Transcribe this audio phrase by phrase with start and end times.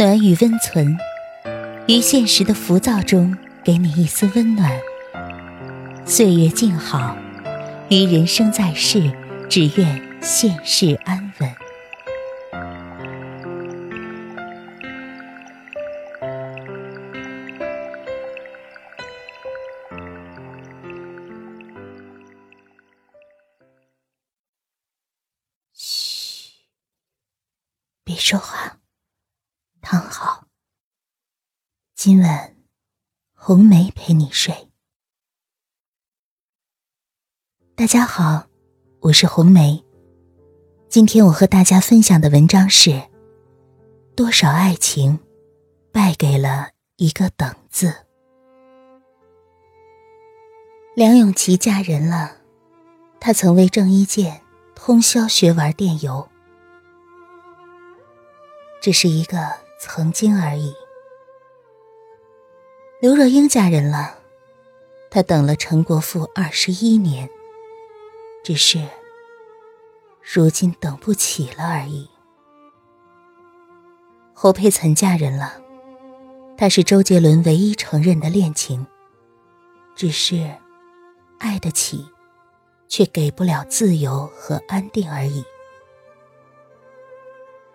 [0.00, 0.96] 暖与温存，
[1.86, 4.72] 于现实的浮躁中给你一丝温暖。
[6.06, 7.14] 岁月静好，
[7.90, 9.12] 于人生在世，
[9.46, 11.29] 只愿现世安
[29.92, 30.44] 躺好，
[31.96, 32.54] 今晚
[33.34, 34.70] 红梅陪你睡。
[37.74, 38.46] 大家好，
[39.00, 39.84] 我是红梅。
[40.88, 43.02] 今天我和大家分享的文章是：
[44.14, 45.18] 多少爱情
[45.90, 47.92] 败给了一个“等”字。
[50.94, 52.36] 梁咏琪嫁人了，
[53.18, 54.40] 她曾为郑伊健
[54.76, 56.28] 通宵学玩电游，
[58.80, 59.68] 这是一个。
[59.82, 60.74] 曾经而已。
[63.00, 64.18] 刘若英嫁人了，
[65.10, 67.30] 她等了陈国富二十一年，
[68.44, 68.86] 只是
[70.20, 72.10] 如今等不起了而已。
[74.34, 75.58] 侯佩岑嫁人了，
[76.58, 78.86] 她是周杰伦唯一承认的恋情，
[79.96, 80.54] 只是
[81.38, 82.06] 爱得起，
[82.86, 85.42] 却给不了自由和安定而已。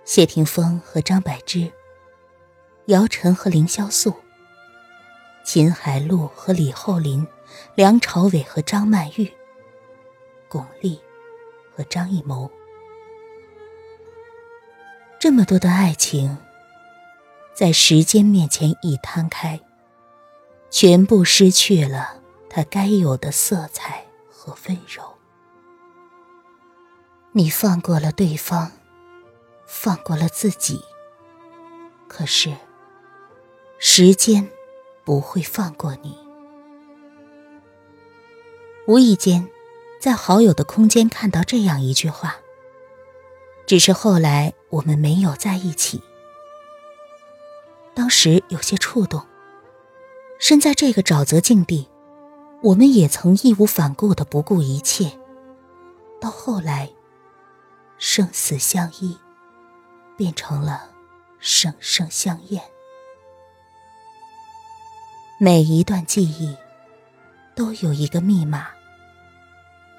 [0.03, 1.73] 谢霆锋和张柏芝。
[2.87, 4.13] 姚晨和凌潇肃，
[5.43, 7.25] 秦海璐和李厚霖，
[7.73, 9.33] 梁朝伟和张曼玉，
[10.47, 10.99] 巩俐
[11.75, 12.51] 和张艺谋，
[15.19, 16.37] 这么多的爱情，
[17.55, 19.59] 在时间面前一摊开，
[20.69, 25.03] 全部失去了它该有的色彩和温柔。
[27.31, 28.71] 你放过了对方，
[29.65, 30.79] 放过了自己，
[32.07, 32.55] 可是。
[33.77, 34.49] 时间
[35.03, 36.17] 不会放过你。
[38.87, 39.49] 无意间，
[39.99, 42.37] 在好友的空间看到这样一句话。
[43.65, 46.01] 只是后来我们没有在一起。
[47.95, 49.25] 当时有些触动。
[50.37, 51.87] 身在这个沼泽境地，
[52.61, 55.17] 我们也曾义无反顾的不顾一切。
[56.19, 56.91] 到后来，
[57.97, 59.17] 生死相依，
[60.17, 60.91] 变成了
[61.39, 62.61] 生生相厌。
[65.37, 66.55] 每一段记忆，
[67.55, 68.69] 都有一个密码。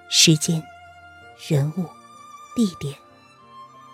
[0.09, 0.63] 时间、
[1.47, 1.85] 人物、
[2.55, 2.97] 地点，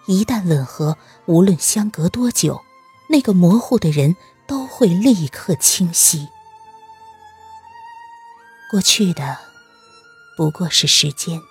[0.06, 2.62] 一旦吻合，无论相隔多久，
[3.08, 4.14] 那个模糊的人
[4.46, 6.28] 都会立刻清晰。
[8.70, 9.36] 过去的
[10.36, 11.42] 不过是时间，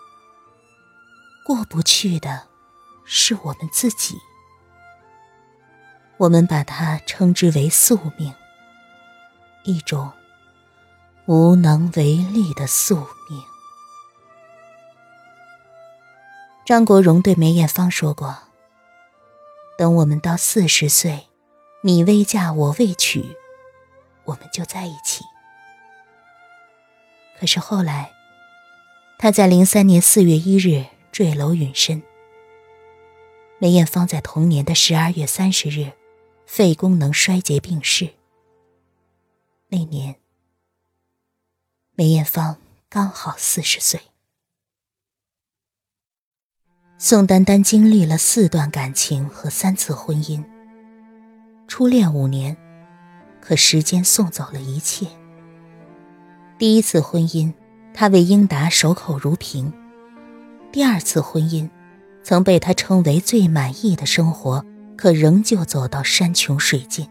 [1.45, 2.47] 过不去的
[3.03, 4.15] 是我们自己。
[6.15, 8.33] 我们把它称之为宿命。
[9.63, 10.11] 一种
[11.25, 12.95] 无能为力的宿
[13.29, 13.41] 命。
[16.65, 18.37] 张国荣对梅艳芳说过
[19.77, 21.27] ：“等我们到四十岁，
[21.81, 23.35] 你未嫁我未娶，
[24.25, 25.23] 我们就在一起。”
[27.39, 28.11] 可是后来，
[29.17, 32.01] 他在零三年四月一日坠楼殒身。
[33.59, 35.91] 梅艳芳在同年的十二月三十日，
[36.45, 38.09] 肺功能衰竭病逝。
[39.73, 40.17] 那年，
[41.95, 42.57] 梅艳芳
[42.89, 44.01] 刚好四十岁。
[46.97, 50.43] 宋丹丹经历了四段感情和三次婚姻，
[51.69, 52.57] 初恋五年，
[53.39, 55.07] 可时间送走了一切。
[56.59, 57.53] 第一次婚姻，
[57.93, 59.71] 她为英达守口如瓶；
[60.73, 61.69] 第二次婚姻，
[62.23, 64.65] 曾被她称为最满意的生活，
[64.97, 67.07] 可仍旧走到山穷水尽。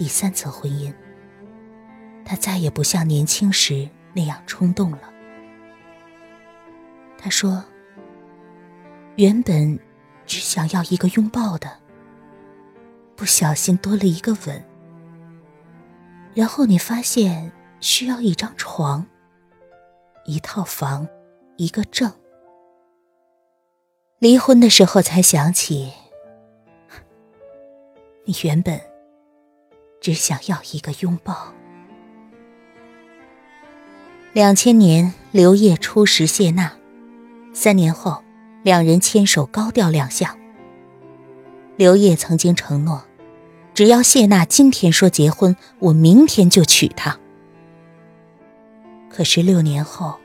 [0.00, 0.90] 第三次婚姻，
[2.24, 5.12] 他再也不像年轻时那样冲动了。
[7.18, 7.62] 他说
[9.16, 9.78] ：“原本
[10.24, 11.70] 只想要一个拥抱的，
[13.14, 14.64] 不小心多了一个吻。
[16.32, 19.06] 然后你发现需要一张床、
[20.24, 21.06] 一套房、
[21.58, 22.10] 一个证。
[24.18, 25.92] 离婚的时候才想起，
[28.24, 28.80] 你原本……”
[30.00, 31.52] 只想要一个拥抱。
[34.32, 36.72] 两千年，刘烨初识谢娜，
[37.52, 38.22] 三年后，
[38.62, 40.38] 两人牵手高调亮相。
[41.76, 43.04] 刘烨曾经承诺，
[43.74, 47.18] 只要谢娜今天说结婚，我明天就娶她。
[49.08, 50.18] 可是六年后，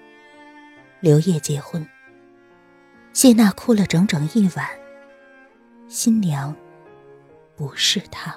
[1.00, 1.88] 刘烨结婚，
[3.12, 4.68] 谢娜哭了整整一晚，
[5.88, 6.56] 新娘
[7.56, 8.36] 不是她。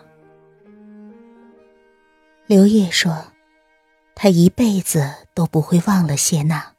[2.49, 3.27] 刘烨说
[4.17, 6.73] ：“他一辈子都不会忘了谢娜。”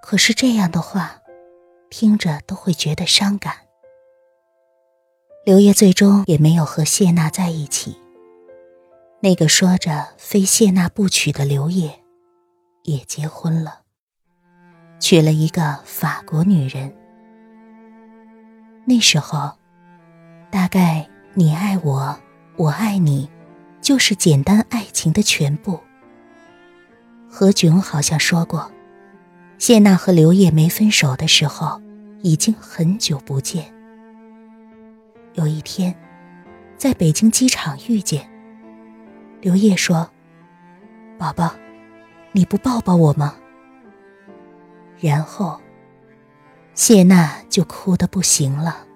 [0.00, 1.20] 可是这样的话，
[1.90, 3.52] 听着都会觉得伤感。
[5.44, 8.00] 刘烨最终也没有和谢娜在一起。
[9.18, 11.98] 那个说着非谢娜不娶的刘烨，
[12.84, 13.80] 也结婚了，
[15.00, 16.94] 娶了一个法国女人。
[18.84, 19.50] 那时候，
[20.48, 22.16] 大概你爱我，
[22.56, 23.28] 我爱你。
[23.88, 25.80] 就是简单爱情的全部。
[27.26, 28.70] 何炅好像说过，
[29.56, 31.80] 谢娜和刘烨没分手的时候，
[32.20, 33.72] 已经很久不见。
[35.32, 35.94] 有一天，
[36.76, 38.28] 在北京机场遇见，
[39.40, 40.10] 刘烨说
[41.16, 41.54] ：“宝宝，
[42.32, 43.36] 你不抱抱我吗？”
[45.00, 45.58] 然后，
[46.74, 48.86] 谢娜就哭得不行了。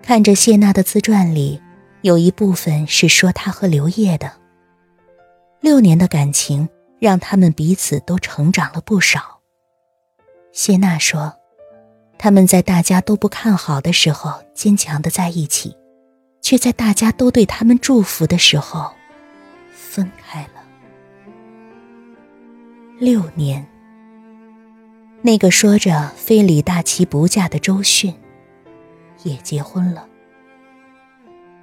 [0.00, 1.60] 看着谢娜的自传里。
[2.04, 4.30] 有一部分是说他和刘烨的
[5.62, 6.68] 六年的感情，
[6.98, 9.40] 让他们彼此都成长了不少。
[10.52, 11.34] 谢娜说，
[12.18, 15.74] 他们在大家都不看好的时候坚强的在一起，
[16.42, 18.92] 却在大家都对他们祝福的时候
[19.72, 20.62] 分开了。
[22.98, 23.66] 六年，
[25.22, 28.14] 那个说着非李大齐不嫁的周迅，
[29.22, 30.06] 也结婚了。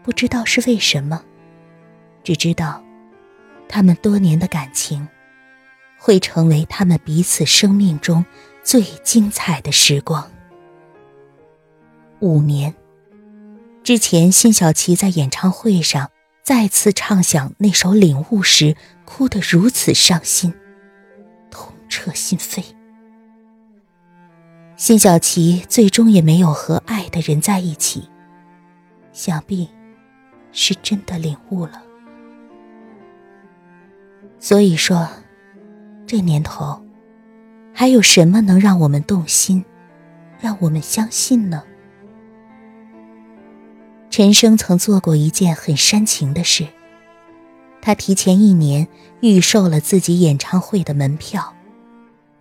[0.04, 1.24] 不知道是为什么，
[2.24, 2.84] 只知道，
[3.68, 5.08] 他们多年的感情，
[6.00, 8.26] 会成为他们彼此生命中
[8.64, 10.30] 最精彩的时光。
[12.20, 12.74] 五年
[13.84, 16.10] 之前，辛晓琪在演唱会上
[16.44, 18.76] 再次唱响那首《领悟》时，
[19.06, 20.54] 哭得如此伤心，
[21.52, 22.64] 痛彻心扉。
[24.78, 28.10] 辛晓琪最终也没有和爱的人在一起，
[29.14, 29.70] 想必。
[30.54, 31.82] 是真的领悟了，
[34.38, 35.08] 所以说，
[36.06, 36.84] 这年头，
[37.74, 39.64] 还有什么能让我们动心，
[40.42, 41.64] 让我们相信呢？
[44.10, 46.68] 陈升曾做过一件很煽情的事，
[47.82, 48.88] 他提前一年
[49.22, 51.54] 预售了自己演唱会的门票，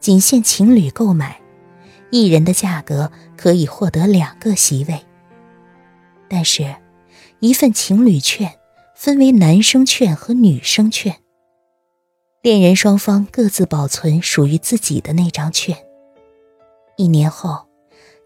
[0.01, 1.41] 仅限情侣购买，
[2.11, 5.01] 一人的价格可以获得两个席位，
[6.29, 6.75] 但是。
[7.41, 8.59] 一份情侣券
[8.95, 11.17] 分为男生券和女生券，
[12.43, 15.75] 恋人双方各自保存属于自己的那张券。
[16.99, 17.67] 一年后，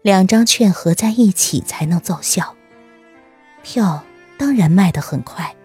[0.01, 2.55] 两张券合在一起才能奏效，
[3.63, 4.03] 票
[4.37, 5.55] 当然卖得很快。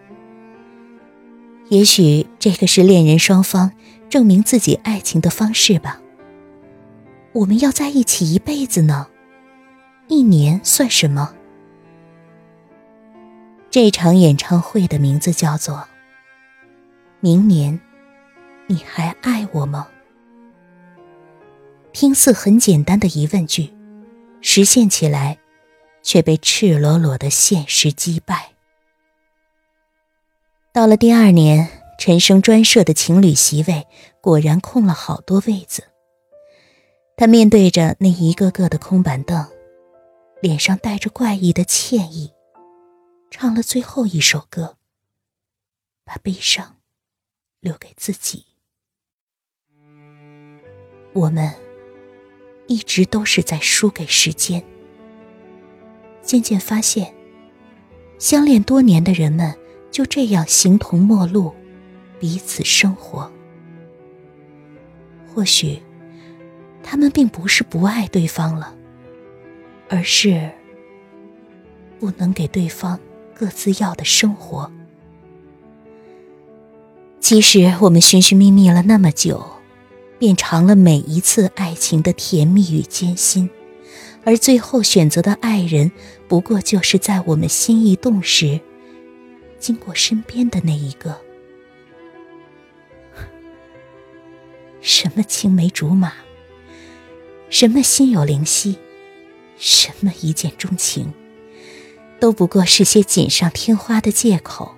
[1.71, 3.73] 也许这个是恋人双方
[4.09, 6.01] 证明自己爱情的方式吧。
[7.33, 9.09] 我们要在一起一辈子呢，
[10.07, 11.35] 一年算什么？
[13.71, 15.77] 这场演唱会的名字叫做
[17.21, 17.81] 《明年，
[18.67, 19.87] 你还爱我吗》？
[21.93, 23.73] 听似很简单的疑问句，
[24.41, 25.39] 实现起来，
[26.03, 28.51] 却被赤裸裸的现实击败。
[30.73, 33.87] 到了第二年，陈升专设的情侣席位
[34.21, 35.85] 果然空了好多位子。
[37.17, 39.47] 他面对着那一个个的空板凳，
[40.41, 42.33] 脸上带着怪异的歉意。
[43.31, 44.77] 唱了最后一首歌，
[46.05, 46.77] 把悲伤
[47.61, 48.45] 留给自己。
[51.13, 51.55] 我们
[52.67, 54.63] 一直都是在输给时间。
[56.23, 57.15] 渐渐发现，
[58.19, 59.57] 相恋多年的人们
[59.91, 61.55] 就这样形同陌路，
[62.19, 63.31] 彼此生活。
[65.33, 65.81] 或许，
[66.83, 68.77] 他们并不是不爱对方了，
[69.89, 70.51] 而是
[72.01, 73.01] 不能给对方。
[73.41, 74.71] 各自要的生活。
[77.21, 79.43] 其实我们寻寻觅觅了那么久，
[80.19, 83.49] 便尝了每一次爱情的甜蜜与艰辛，
[84.25, 85.91] 而最后选择的爱人，
[86.29, 88.61] 不过就是在我们心一动时，
[89.59, 91.19] 经过身边的那一个。
[94.83, 96.13] 什么青梅竹马，
[97.49, 98.77] 什么心有灵犀，
[99.57, 101.11] 什么一见钟情。
[102.21, 104.77] 都不过是些锦上添花的借口。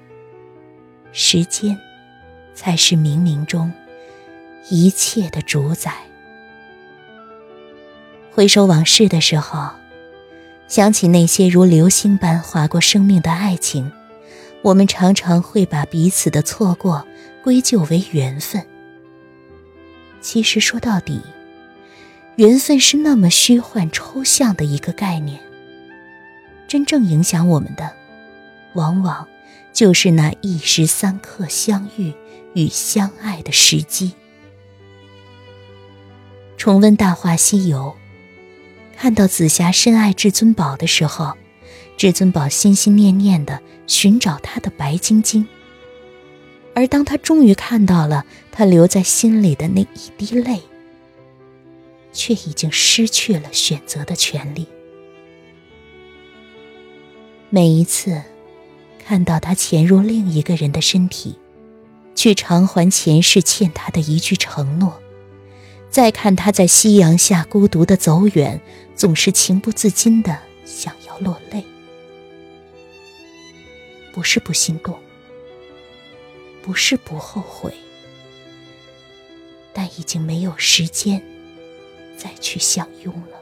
[1.12, 1.78] 时间，
[2.54, 3.70] 才是冥冥中
[4.70, 5.92] 一切的主宰。
[8.30, 9.68] 回首往事的时候，
[10.68, 13.92] 想起那些如流星般划过生命的爱情，
[14.62, 17.06] 我们常常会把彼此的错过
[17.44, 18.64] 归咎为缘分。
[20.22, 21.20] 其实说到底，
[22.37, 25.38] 缘分是那么虚幻抽象的一个概念。
[26.73, 27.95] 真正影响我们的，
[28.73, 29.29] 往往
[29.75, 32.14] 就是那一时三刻相遇
[32.55, 34.12] 与相爱的时机。
[36.57, 37.95] 重温《大话西游》，
[38.99, 41.35] 看到紫霞深爱至尊宝的时候，
[41.99, 45.47] 至尊宝心心念念的寻找他的白晶晶。
[46.75, 50.62] 而当他终于看到了他留在心里的那一滴泪，
[52.14, 54.67] 却已经失去了选择的权利。
[57.54, 58.23] 每一次
[59.04, 61.37] 看到他潜入另一个人的身体，
[62.14, 64.99] 去偿还前世欠他的一句承诺，
[65.90, 68.59] 再看他在夕阳下孤独的走远，
[68.97, 71.62] 总是情不自禁的想要落泪。
[74.14, 74.99] 不是不心动。
[76.62, 77.75] 不是不后悔，
[79.75, 81.23] 但已经没有时间
[82.16, 83.41] 再去相拥了。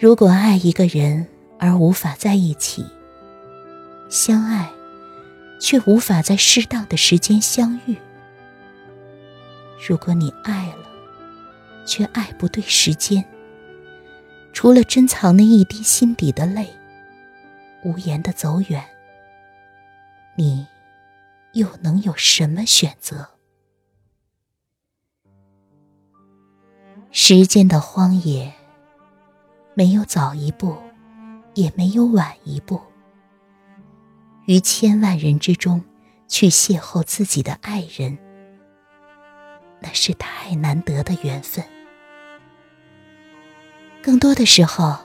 [0.00, 1.28] 如果爱一个人
[1.58, 2.86] 而无法在一起，
[4.08, 4.66] 相爱
[5.60, 7.94] 却无法在适当的时间相遇；
[9.86, 10.86] 如果你爱了，
[11.84, 13.22] 却爱不对时间，
[14.54, 16.66] 除了珍藏那一滴心底的泪，
[17.84, 18.82] 无言的走远。
[20.34, 20.66] 你
[21.52, 23.28] 又能有什么选择？
[27.10, 28.50] 时间的荒野，
[29.80, 30.76] 没有早一步，
[31.54, 32.78] 也没有晚一步。
[34.44, 35.82] 于千万人之中
[36.28, 38.18] 去邂逅自己的爱人，
[39.80, 41.64] 那是太难得的缘分。
[44.02, 44.98] 更多的时候，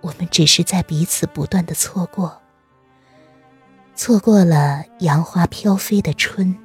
[0.00, 2.40] 我们只是在彼此不断的错过。
[3.94, 6.56] 错过了杨花飘飞的春，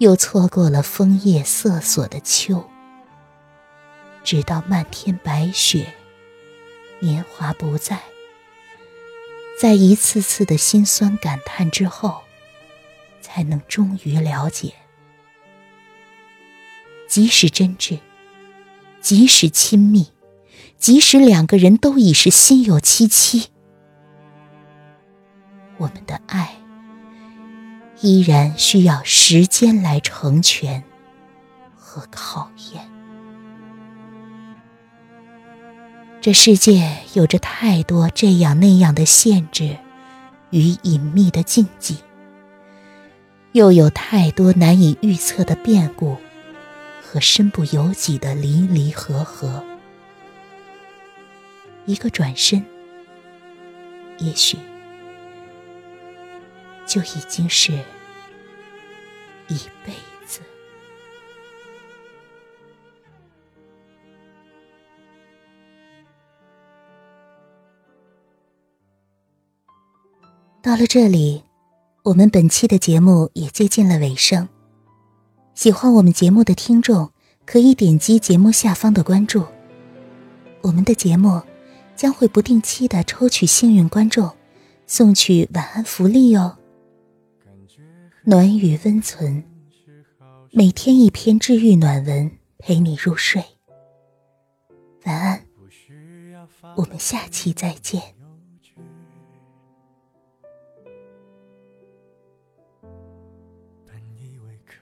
[0.00, 2.62] 又错过了枫叶瑟索的秋。
[4.22, 5.94] 直到漫天白雪，
[7.00, 8.00] 年华不在，
[9.58, 12.22] 在一次次的心酸感叹之后，
[13.20, 14.74] 才能终于了解：
[17.08, 18.00] 即使真挚，
[19.00, 20.08] 即使亲密，
[20.76, 23.48] 即使两个人都已是心有戚戚。
[25.78, 26.56] 我们的爱
[28.02, 30.84] 依然需要时间来成全
[31.74, 32.89] 和考验。
[36.22, 39.78] 这世界有着太多这样那样的限制
[40.50, 41.96] 与隐秘的禁忌，
[43.52, 46.18] 又有太多难以预测的变故
[47.02, 49.64] 和身不由己的离离合合。
[51.86, 52.62] 一个转身，
[54.18, 54.58] 也许。
[56.86, 57.72] 就已经是
[59.48, 59.92] 一辈。
[70.62, 71.42] 到了这里，
[72.02, 74.46] 我们本期的节目也接近了尾声。
[75.54, 77.10] 喜欢我们节目的听众，
[77.46, 79.42] 可以点击节目下方的关注。
[80.60, 81.40] 我们的节目
[81.96, 84.30] 将会不定期的抽取幸运观众，
[84.86, 86.58] 送去晚安福利哦。
[88.24, 89.42] 暖与温存，
[90.52, 93.42] 每天一篇治愈暖文，陪你入睡。
[95.06, 95.42] 晚安，
[96.76, 98.19] 我们下期再见。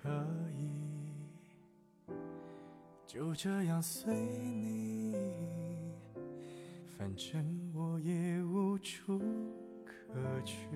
[0.00, 0.08] 可
[0.56, 0.70] 以
[3.06, 5.14] 就这样随你，
[6.96, 9.18] 反正我也无处
[9.84, 10.66] 可去。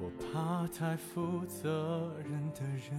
[0.00, 2.96] 我怕太负责任的人，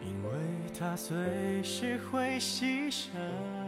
[0.00, 0.30] 因为
[0.78, 3.67] 他随时会牺牲。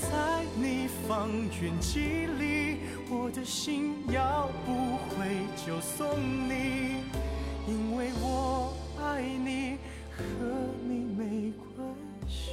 [0.00, 1.28] 在你方
[1.60, 2.78] 圆几里，
[3.10, 7.04] 我的心要不回就送你，
[7.68, 9.76] 因为我爱你，
[10.16, 10.22] 和
[10.88, 11.86] 你没关
[12.28, 12.52] 系。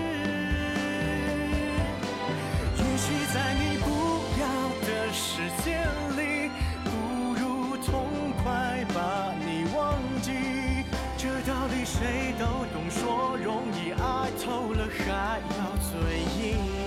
[3.01, 3.87] 许在你不
[4.39, 4.45] 要
[4.85, 6.51] 的时间里，
[6.83, 8.05] 不如痛
[8.43, 10.31] 快把你忘记。
[11.17, 15.91] 这道理谁都懂，说容易，爱透了还要嘴
[16.37, 16.80] 硬。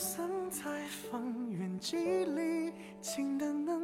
[0.00, 2.72] 散在方圆几里，
[3.02, 3.78] 近的难